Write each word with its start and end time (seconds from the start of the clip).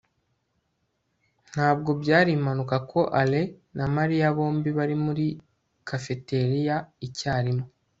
ntabwo 1.51 1.89
byari 2.01 2.29
impanuka 2.37 2.75
ko 2.91 2.99
alain 3.21 3.49
na 3.77 3.85
mariya 3.95 4.27
bombi 4.37 4.69
bari 4.77 4.95
muri 5.05 5.25
cafeteria 5.87 6.75
icyarimwe 7.07 7.65